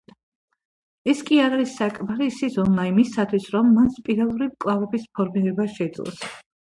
[1.11, 6.19] ეს კი არ არის საკმარისი ზომა იმისათვის, რომ მან სპირალური მკლავების ფორმირება შეძლოს.